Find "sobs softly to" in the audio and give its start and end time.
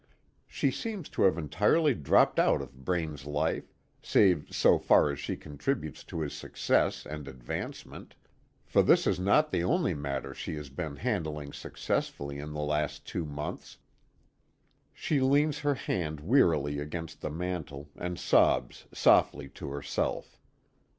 18.17-19.69